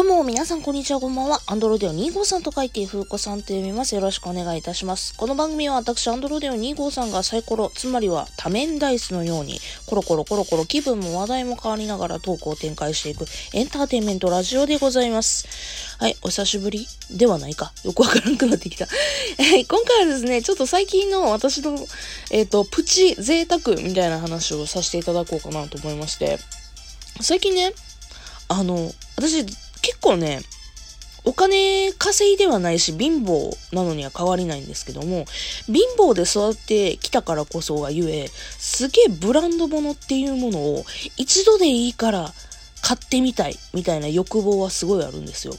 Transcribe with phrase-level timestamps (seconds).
[0.00, 1.42] どうも、皆さん、こんにちは、こんばんは。
[1.46, 3.94] アンドロデオ2号さんと書いて、ふうこさんと読みます。
[3.94, 5.14] よろしくお願いいたします。
[5.14, 15.46] この番組は、私、アンドロデオ2号さんがサイコロ、つまりは多面ダイスのように、コロコロコロコロ気分も話題も変わりながらトークを展開していく、エンターテインメントラジオでございます。
[15.98, 17.70] はい、お久しぶりではないか。
[17.84, 18.86] よくわからなくなってきた。
[19.36, 21.76] え、 今回はですね、ちょっと最近の私の、
[22.30, 26.38] えっ、ー、と、プチ贅沢みたいな話をさせていただこうかなと思いまして、
[27.20, 27.74] 最近ね、
[28.48, 29.44] あの、私、
[29.82, 30.40] 結構ね、
[31.24, 35.26] お金稼いではないし貧乏なのには変わりないんですけども、
[35.66, 40.84] 貧乏で育ってきたからこそがゆえ、すげえブランド物っていうものを
[41.16, 42.32] 一度でいいから
[42.82, 45.54] 買ってみたいみたいな欲望はすごいあるんですよ。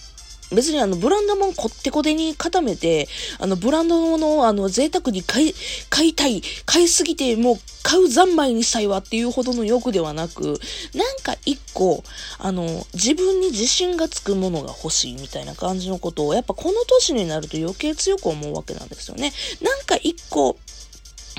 [0.52, 3.08] 別にあの、ブランドもこってこてに固めて、
[3.40, 5.56] あの、ブランドものをあの、贅沢に買い、
[5.90, 10.60] 買いたい、買いすぎてもう買う三昧にしたいわっていうほどの欲ではなく、
[10.94, 12.04] なんか一個、
[12.38, 19.34] あの、自分に自信がつくものが欲しいみたいな感じのことを、やっぱこの年になると余計強く思うわけなんですよね。
[19.62, 20.58] なんか一個、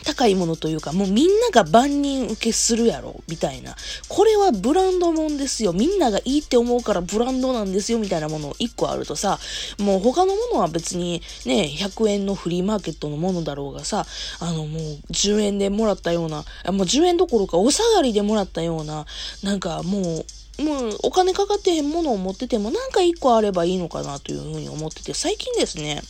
[0.05, 3.77] 高いものというか、もうみんなが万人受けするやろ、みたいな。
[4.09, 5.73] これはブランドもんですよ。
[5.73, 9.39] みんながいいって思うからブランドなんですよ、みたいなものを1個あるとさ、
[9.79, 14.07] もう他のものは別にね、100円のフリーマーケットのものだろうがさ、
[14.41, 19.07] あのもう10円でもらったような、もう10円どころかお下がりでもらったような、
[19.43, 20.25] なんかも
[20.59, 26.03] う、もうお金かかってへんものを持っててもなんか1個あればいいのかなというふうに思ってて、最近ですね、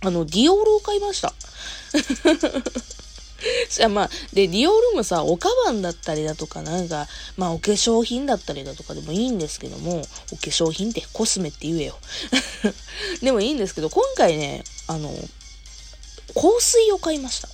[0.00, 1.32] あの、ディオールを買いました。
[3.68, 10.06] じゃあまあ、で、ディオールもさ、おかばんだったりだとか、なんか、まあお化粧品だったりだとかでもいいんですけども、お化
[10.46, 11.98] 粧品ってコスメって言えよ。
[13.22, 15.10] でもいいんですけど、今回ね、あの、
[16.34, 17.48] 香水を買いました。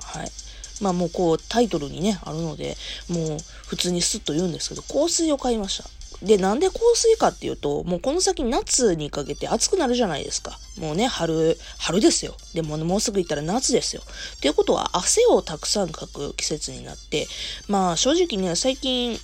[0.00, 0.32] はい。
[0.80, 2.76] まあもうこうタイトルにね、あるので、
[3.08, 5.88] もう普通にスッと言うんですけど、香水を買いました。
[6.22, 10.58] で、なんで香水かっていうと、もうこの先夏にかけて暑くなるじゃないですか。
[10.78, 12.36] もうね、春、春ですよ。
[12.54, 14.02] でも、もうすぐ行ったら夏ですよ。
[14.36, 17.26] っていうことは、汗をたくさんかく季節になって、
[17.68, 19.18] まあ正直ね、最近、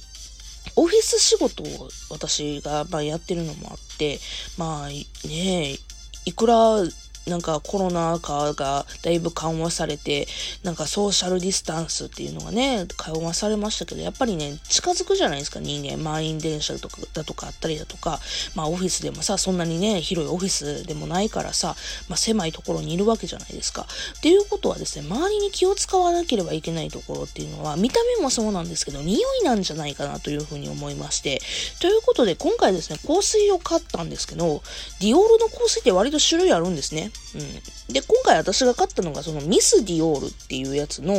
[0.76, 4.18] オフィス仕事を私がまあやってるのもあって、
[4.56, 4.88] まあ
[5.28, 5.78] ね、
[6.24, 6.82] いくら
[7.28, 10.26] なんかコロナ禍がだいぶ緩和されて、
[10.62, 15.98] なんかソーシャルディスタンスっていうのがね、緩和されましたけど、やっぱりね、近づくじゃないですか、人間。
[16.02, 18.20] 満員電車とかだとかあったりだとか、
[18.54, 21.76] まあオフィスでもさ、そんなにね、広いオフィスでもないからさ、
[22.08, 23.86] まあ狭いところにいるわけじゃないですか。
[24.18, 31.40] っていうことはですね、周りに気を使わなければいけないところっていうのは、見た目もそうなんですけど、匂いなんじゃないかなというふうに思いまして、
[31.80, 34.62] ということで、今回ですね、香水を買ったんですけど、
[35.00, 37.10] ディオールの香水って割と種類あるんですね。
[37.34, 37.92] うん。
[37.92, 41.14] で、今回私が買ったのが、そのミスディオールっていうやつの、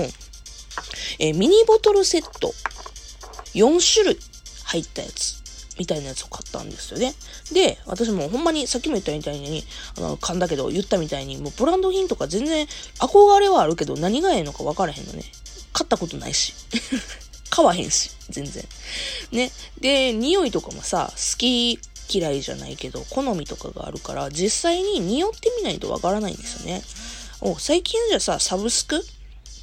[1.19, 2.53] えー、ミニボトルセット。
[3.55, 4.19] 4種類
[4.65, 5.39] 入ったやつ。
[5.79, 7.13] みたいなやつを買ったんですよね。
[7.53, 9.63] で、私もほんまにさっきも言ったみたいに、
[9.97, 12.67] あの、噛んだけど言ったみたいに、もうブランド品とか全然
[12.99, 15.23] 憧れはあるけど何がええのか分からへんのね。
[15.71, 16.53] 買ったことないし。
[17.49, 18.67] 買わへんし、全然。
[19.31, 19.51] ね。
[19.79, 26.81] で、匂いとかもさ、好き嫌いじゃないけど、好みとかがあるから、実際に匂ってみないとわからないんですよね。
[27.41, 29.01] お、最近じゃさ、サブスク？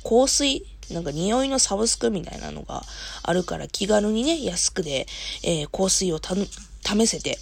[0.03, 0.65] 香水？
[0.91, 2.85] なんか匂いのサブスクみたいなのが
[3.25, 5.07] あるから気軽にね、安くで、
[5.43, 7.39] えー、香水を試せて、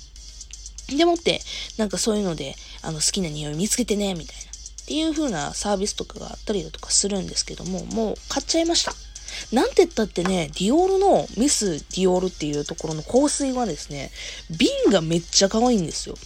[0.97, 1.41] でもって、
[1.77, 4.43] なんかそういうので、あの好きな匂い見つけてね、みたいな。
[4.85, 8.93] っていう風なサービスとかがあったりだとかするんですけども、もう買っちゃいました。
[9.53, 14.11] なんて言ったってね、ディオールのミスディオールっていうところの香水はですね、
[14.51, 16.17] 瓶がめっちゃ可愛いんですよ。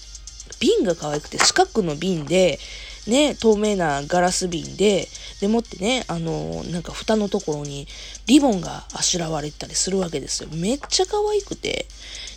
[0.60, 2.58] 瓶が可愛くて、四角の瓶で、
[3.06, 5.08] ね、透明なガラス瓶で、
[5.40, 7.86] でもってね、あのなんか蓋のところに
[8.26, 10.48] リボンがあしらわれてたりするわけですよ。
[10.52, 11.86] めっちゃ可愛くて。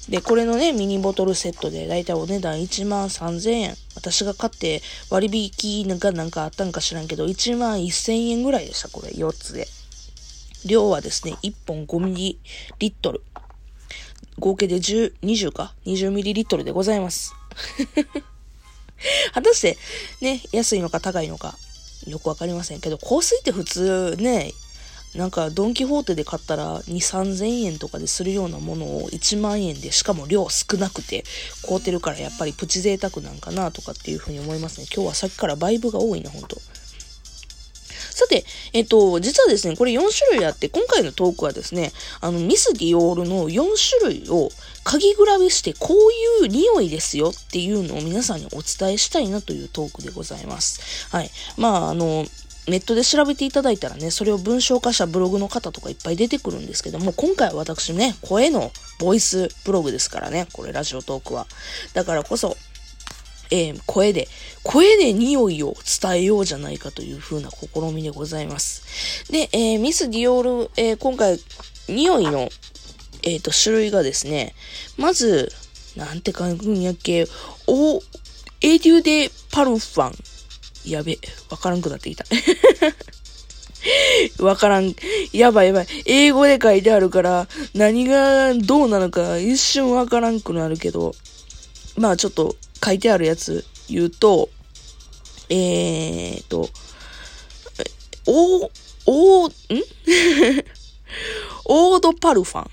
[0.10, 3.76] で、これのね、ミニボトルセットで、だいたいお値段1万3000円。
[3.96, 9.68] 私が買って割引がなんかあったんか知らんけど、1万1000円ぐらいでした、これ、4つで。
[10.66, 12.40] 量はですね、1本5ミリ
[12.80, 13.22] リットル。
[14.40, 17.34] 合計で10、20か ?20 ミリリットルでございます。
[19.34, 19.78] 果たして、
[20.22, 21.58] ね、安いのか高いのか、
[22.08, 24.52] よくわかりませんけど、香水って普通ね、
[25.16, 31.26] なんかドンキホーテで買ったら2、3000円とかでするようなものを1万円で、しかも量少なくて
[31.68, 34.88] 買うてるからやっぱりプチ贅沢なんかなとかっていうふうに思いますね。
[34.94, 36.62] 今日はさっきからバイブが多いな、ほんと。
[38.22, 43.64] さて、えっと、実はですね、これ4種類あって、今回のトークはですね、あの、ミスディオールの4
[44.00, 44.50] 種類を
[44.84, 51.08] 嗅ぎ比べして、こういう匂いですよっていうのを皆さんにお伝えしたいなというトークでございます。
[51.10, 51.32] はい。
[51.58, 52.26] まあ、あの、
[52.68, 61.48] ネットで調べていただいたらね、それを文章化したブログの方とかいっぱい出てくるんですけども、今回は私ね、声のボイスブログですからね、これラジオトークは。
[61.96, 62.56] だからこそ、
[63.52, 64.28] えー、声で、
[64.64, 69.32] 声で匂いを伝えようじゃないかという風な試みでございます。
[69.32, 71.40] で、えー、ミス・ディオール、えー、今回、
[71.88, 72.50] 匂いの、
[73.24, 74.56] えっ、と、種類がですね、
[74.98, 75.52] まず、
[75.96, 77.28] なんて書くんやっけ、
[77.68, 78.02] お、
[78.62, 80.14] エデュデ・パルファン。
[80.90, 81.20] やべ、
[81.50, 82.26] わからんくなってきた。
[84.40, 84.96] わからん。
[85.34, 85.88] やばいやばい。
[86.06, 91.16] 英語で書いてあるから、何がどうなのか一瞬わからんくなるけど、
[91.98, 94.50] まあちょっと書いてあるやつ言うと、
[95.50, 96.70] えーと、
[98.28, 98.72] お、
[99.06, 99.52] お、ん？
[101.66, 102.72] オードパルファン。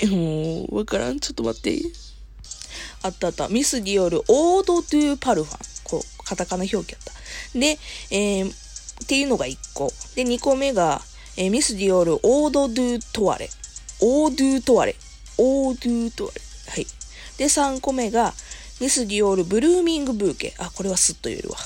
[0.00, 1.20] えもう、わからん。
[1.20, 1.80] ちょっと待って。
[3.02, 3.48] あったあった。
[3.48, 5.58] ミスディオル、オードドゥパルファン。
[5.84, 7.12] こう、カタカナ表記やった。
[7.58, 7.78] で、
[8.10, 9.92] えー、っていうのが1個。
[10.14, 11.02] で、2個目が、
[11.36, 13.50] えー、ミスディオール、オードドゥトワレ。
[14.00, 14.96] オードゥトワレ。
[15.38, 16.40] オードゥトワレ。
[16.68, 16.86] はい。
[17.36, 18.34] で、3個目が、
[18.80, 20.54] ミスディオール、ブルーミングブーケ。
[20.58, 21.58] あ、これはスッと言えるわ。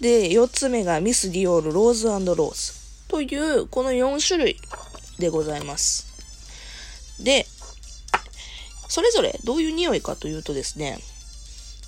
[0.00, 2.72] で、4つ目が、ミスディオール、ローズローズ。
[3.08, 4.56] という、この4種類
[5.18, 6.06] でございます。
[7.22, 7.46] で、
[8.88, 10.98] それぞれどういう匂いかというとですね、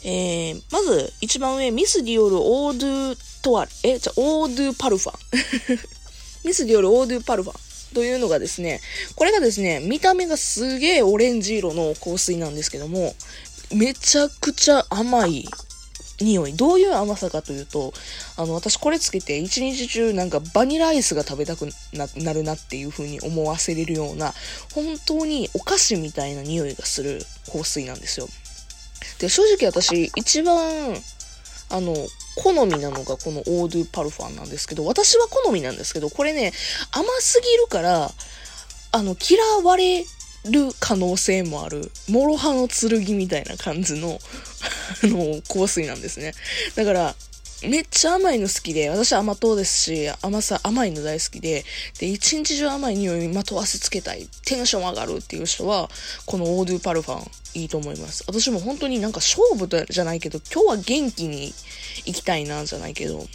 [0.02, 5.78] えー、まず、一番上、ミスディオールオードゥトワルえ、じゃ、オードゥパルファン。
[6.44, 7.64] ミスディオールオードゥパルファン。
[7.94, 8.80] というのがですね、
[9.14, 13.14] これがですね、見た目がすげえオレンジ色の香水なんですけども、
[13.72, 15.46] めちゃくちゃ甘い
[16.20, 16.54] 匂い。
[16.54, 17.92] どういう甘さかというと、
[18.36, 24.32] あの、私これつけて一日中なんかバニラアイスが食べたくなるなっていう風に思わせれるような、
[24.74, 27.20] 本当にお菓子みたいな匂いがする
[27.52, 28.28] 香水なんですよ。
[29.18, 30.96] で、正直私、一番、
[31.70, 31.94] あの、
[32.36, 36.52] 好みなのがこのオードゥパルファンなんですけど、私は好みなんですけど、これね、
[36.92, 38.10] 甘すぎるから、
[38.92, 40.04] あの、嫌われ
[40.50, 44.20] る可能性もある、諸刃の剣みたいな感じの
[45.02, 46.32] あの、香水なんですね。
[46.74, 47.14] だから、
[47.62, 51.64] めっちゃ甘いの好きで、私甘党ですし、甘さ、甘いの大好きで、
[51.98, 55.90] で、一日中甘い匂いにまとわせつけたい、テンション上がるっていう人は、
[56.26, 58.24] このオードゥパルファンいいと思います。
[58.26, 61.54] 私も本当になんか勝負じゃないけど、今日は元気に
[62.04, 63.26] 行きたいな、じゃないけど、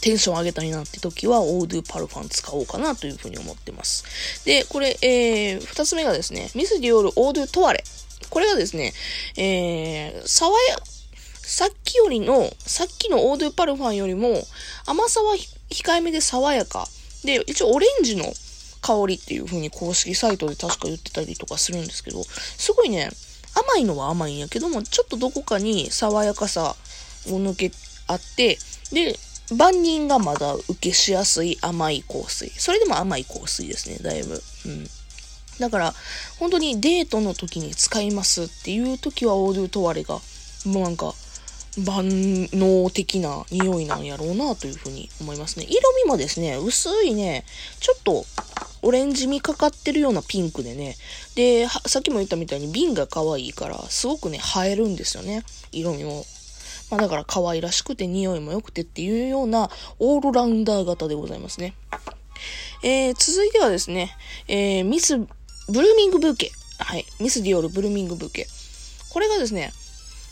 [0.00, 4.44] テンション上げたいなって時は、オードゥパルファン使おうかなというふうに思ってます。
[4.44, 7.84] で、これ、えー、二つ目がですね、ミスディオールオードゥトワレ。
[8.30, 8.92] これがですね、
[9.36, 10.78] えー、爽や、
[11.42, 14.46] さっきよりの、さっきのオードゥパルファンよりも
[14.86, 15.36] 甘さは
[15.70, 16.88] 控えめで爽やか。
[17.24, 18.24] で、一応オレンジの
[18.80, 23.10] 香りっていう風に公式サイトで確か言ってたりとかするんですけど、すごいね、
[23.54, 26.76] 甘いのは甘いんやけども、ちょっとどこかに爽やかさ
[27.26, 27.72] を抜け
[28.06, 28.58] あって、
[28.92, 29.18] で、
[29.52, 32.50] 万人がまだ受けしやすい甘い香水。
[32.50, 34.42] それでも甘い香水ですね、だいぶ。
[34.66, 34.88] うん。
[35.58, 35.94] だから、
[36.38, 40.20] 本当にデートの時に使いますっていう時はオードゥトワレが、
[40.64, 41.14] もうなんか、
[41.78, 42.08] 万
[42.52, 45.66] 能的な匂いなんやろうなというふうに思いますね。
[45.68, 47.44] 色味もですね、薄いね、
[47.80, 48.24] ちょっと
[48.82, 50.96] オレンジ味かかってるようなピンクでね、
[51.34, 55.42] で、さっきも言ったみたいに瓶が可愛いから、すごくね、映えるんですよね。
[55.72, 56.24] 色味も。
[56.94, 59.68] まあだから可愛らしくて匂いも良くてっていうような
[59.98, 61.74] オールラウンダー型でございますね。
[62.84, 65.24] えー、続いてはですね、えー、ミス、ブ
[65.72, 66.52] ルーミングブーケ。
[66.78, 67.04] はい。
[67.20, 68.46] ミスディオールブルーミングブーケ。
[69.10, 69.72] これがですね、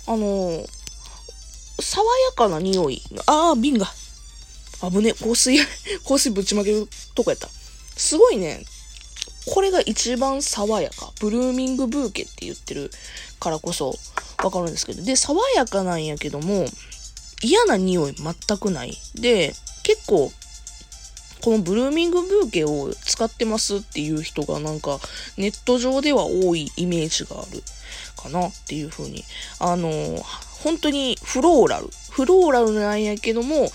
[0.07, 0.83] あのー
[1.81, 3.02] 爽やかな匂い。
[3.26, 3.87] ああ、瓶が。
[4.83, 5.59] 危ね、香水、
[6.07, 7.49] 香水ぶちまけるとこやった。
[7.97, 8.64] すごいね、
[9.47, 11.12] これが一番爽やか。
[11.21, 12.90] ブルーミングブーケって言ってる
[13.40, 13.99] からこそ
[14.46, 15.02] わかるんですけど。
[15.02, 16.66] で、爽やかなんやけども、
[17.42, 18.96] 嫌な匂い全くない。
[19.14, 20.32] で、結構、
[21.42, 25.00] このブルーミングブーケを使ってますっていう人がなんか
[25.37, 27.62] ネット上では多いイメージがある
[28.16, 29.25] かなっていう風に。
[29.58, 29.90] あの
[30.62, 31.88] 本当にフローラル。
[32.11, 33.72] フローラルなんやけども、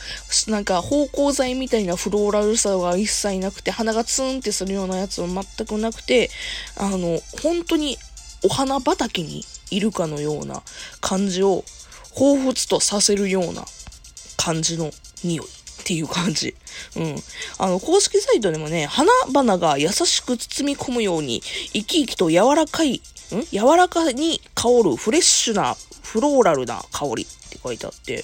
[0.47, 6.29] なんか芳香剤みたいなフローラルさが一切なくて、鼻がツンってするようなやつは全くなくて、
[6.77, 7.97] あの、本当に
[8.43, 10.63] お花畑にいるかのような
[11.01, 11.63] 感じを
[12.15, 13.65] 彷彿とさせるような
[14.37, 14.91] 感じの
[15.23, 15.49] 匂いっ
[15.83, 16.55] ていう感じ。
[16.95, 17.15] うん。
[17.57, 21.41] あの、公式サイトでもね、花々が優しく包み込むように、
[21.73, 23.01] 生き生きと柔らかい、ん？
[23.51, 28.23] 柔らかに香るフレッシュなフローラルな香りって書いてあって、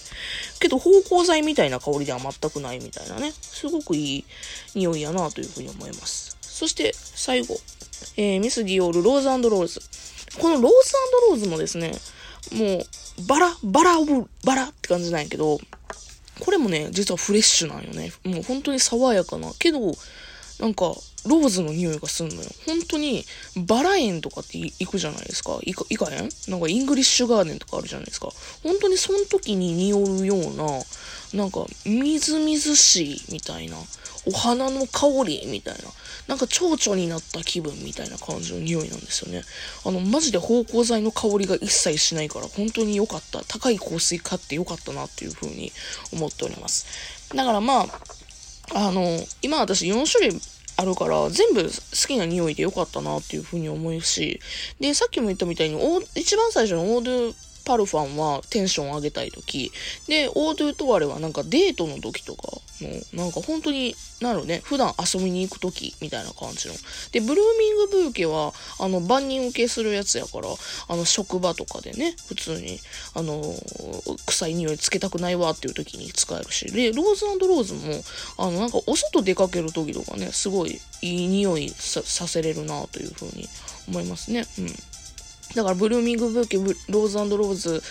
[0.59, 4.25] けど芳香剤みたいな香りでは全くないみたいなね、すごくいい
[4.75, 6.37] 匂いやなというふうに思います。
[6.53, 7.59] そして最後、
[8.15, 9.81] えー、ミスディオールローズローズ。
[10.39, 10.93] このローズ
[11.29, 11.93] ローズもですね、
[12.51, 15.59] もう、バラ、バラ of、バラって感じなんやけど、
[16.39, 18.11] これもね、実はフレッシュなんよね。
[18.23, 19.51] もう本当に爽やかな。
[19.57, 19.79] けど、
[20.59, 20.93] なんか、
[21.25, 22.41] ローズの匂いがすんのよ。
[22.65, 23.25] 本当に、
[23.55, 25.59] バラ園とかって行くじゃないですか。
[25.63, 26.29] 行か、行かへん？
[26.47, 28.29] なんか、イングリッシュガーデンとかあるじゃないですか。
[28.63, 30.65] 本当にその時に匂うような、
[31.33, 33.77] なんか、みずみずしいみたいな、
[34.25, 35.81] お花の香りみたいな、
[36.27, 39.43] なんか蝶々になった気分みたいな感じの匂いなんですよね。
[39.85, 43.43] あの、マジで芳香剤の香りが一切しないから、本当に良かった。
[43.43, 45.71] 高い香水買って良かったなっていう風に
[46.13, 46.85] 思っております。
[47.35, 47.87] だからまあ、
[48.75, 50.39] あの、今私4種類
[50.75, 51.69] あるから、全部好
[52.07, 54.39] きな匂いでよかったなっていうふうに思うし、
[54.79, 55.77] で、さっきも言ったみたいに、
[56.15, 59.71] 一番最初のオードゥパルファンはテンション上げたい時、
[60.07, 62.49] で、オードゥトワレはなんかデートの時とか
[62.81, 66.75] の、なんか本当に、なるね、普段遊びに行く時みたいな感じの。
[67.11, 70.47] で、ブルーミングブーケは、あの、万人受けするやつやから、
[70.87, 72.79] あの、職場とかでね、普通に、
[73.15, 73.53] あの、
[74.25, 78.03] 臭い匂いつけたくないわっていう時に使えるし、で、ローズローズも、
[78.37, 83.47] あの、なんかお外出かける時とかね、すごいいい匂いさせれるなというふうに
[83.87, 84.45] 思いますね。
[84.59, 84.92] うん。
[85.55, 87.83] だからブルーミングブーケ、ローズローズ、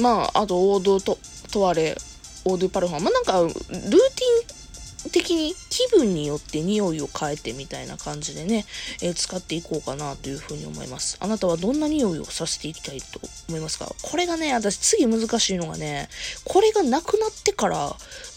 [0.00, 1.18] まあ、あとオードと、
[1.52, 1.96] トワレ、
[2.44, 3.04] オードパルファン。
[3.04, 8.64] まあなんか、ルーティン的に気分によって匂いを変えてみたいな感じでね、
[9.02, 11.18] えー、使っていこうかなというふうに思います。
[11.20, 13.94] あなたはどんな匂いをさせていきたいと思いますか？
[14.02, 16.08] これがね、私次難しいのがね、
[16.44, 17.94] これがなくなってから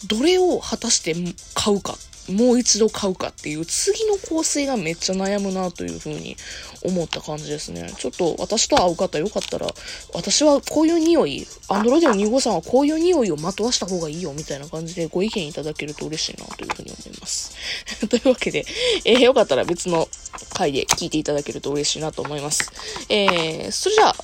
[0.08, 1.14] どれを果たして
[1.54, 1.96] 買うか
[2.28, 6.36] もう一度買うかっていう次の構成がめっちゃ悩むなというふうに
[6.84, 7.90] 思った感じですね。
[7.96, 9.66] ちょっと私と会う方よかったら、
[10.14, 17.56] 私はこういう匂い、アンドロデオ2号さんはこういう匂いをまとわした方がいいよみたいな感じでご意見いただけると嬉しいなというふうに思います。
[18.08, 18.64] というわけで、
[19.04, 20.08] えー、よかったら別の
[20.54, 22.70] 回で聞いていただけると嬉しいなと思います。
[23.08, 24.16] えー、それじゃあ、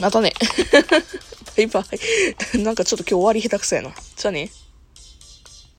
[0.00, 0.32] またね。
[1.56, 1.80] バイバ
[2.54, 2.58] イ。
[2.62, 3.94] なんかちょっと今日終わり下手くそやな。
[4.16, 4.50] じゃあね。